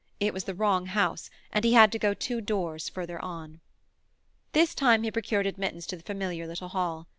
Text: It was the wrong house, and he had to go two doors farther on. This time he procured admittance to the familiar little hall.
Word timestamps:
It 0.19 0.33
was 0.33 0.45
the 0.45 0.55
wrong 0.55 0.87
house, 0.87 1.29
and 1.51 1.63
he 1.63 1.73
had 1.73 1.91
to 1.91 1.99
go 1.99 2.15
two 2.15 2.41
doors 2.41 2.89
farther 2.89 3.23
on. 3.23 3.59
This 4.51 4.73
time 4.73 5.03
he 5.03 5.11
procured 5.11 5.45
admittance 5.45 5.85
to 5.85 5.95
the 5.95 6.01
familiar 6.01 6.47
little 6.47 6.69
hall. 6.69 7.05